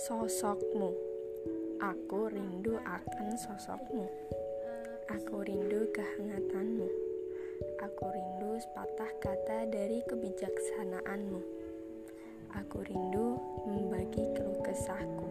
[0.00, 0.96] Sosokmu.
[1.76, 4.08] Aku rindu akan sosokmu.
[5.12, 6.88] Aku rindu kehangatanmu.
[7.84, 11.44] Aku rindu sepatah kata dari kebijaksanaanmu.
[12.64, 13.36] Aku rindu
[13.68, 15.28] membagi keluh kesahku.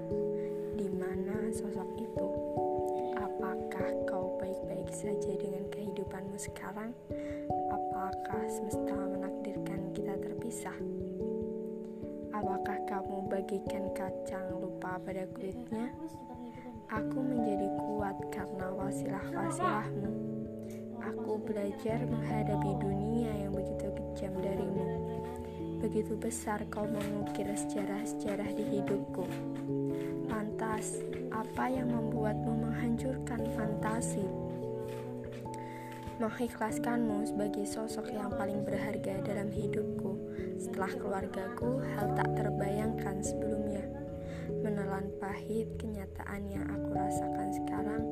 [0.78, 2.30] Di mana sosok itu?
[3.18, 6.94] Apakah kau baik-baik saja dengan kehidupanmu sekarang?
[7.74, 9.39] Apakah semesta menakdirkan
[13.50, 15.90] kamu bagikan kacang lupa pada kulitnya?
[16.94, 20.10] Aku menjadi kuat karena wasilah-wasilahmu.
[21.02, 24.86] Aku belajar menghadapi dunia yang begitu kejam darimu.
[25.82, 29.26] Begitu besar kau mengukir sejarah-sejarah di hidupku.
[30.30, 31.02] Lantas,
[31.34, 34.30] apa yang membuatmu menghancurkan fantasi?
[36.20, 40.20] mengikhlaskanmu sebagai sosok yang paling berharga dalam hidupku.
[40.60, 43.09] Setelah keluargaku, hal tak terbayangkan.
[45.00, 48.04] Menelan pahit kenyataan yang aku rasakan sekarang,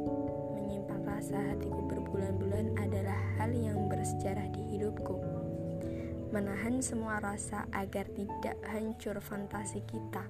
[0.55, 5.19] menyimpan rasa hatiku berbulan-bulan adalah hal yang bersejarah di hidupku.
[6.31, 10.23] Menahan semua rasa agar tidak hancur fantasi kita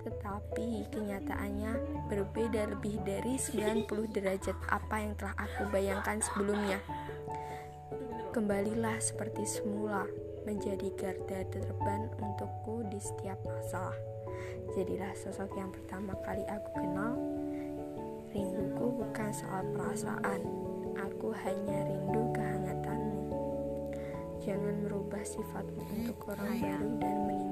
[0.00, 1.76] tetapi kenyataannya
[2.08, 3.84] berbeda lebih dari 90
[4.16, 6.80] derajat apa yang telah aku bayangkan sebelumnya.
[8.32, 10.08] Kembalilah seperti semula
[10.48, 14.19] menjadi garda terdepan untukku di setiap masalah.
[14.76, 17.14] Jadilah sosok yang pertama kali aku kenal.
[18.30, 20.40] Rinduku bukan soal perasaan,
[20.94, 23.22] aku hanya rindu kehangatanmu.
[24.38, 27.49] Jangan merubah sifatmu untuk orang baru dan meninggalkan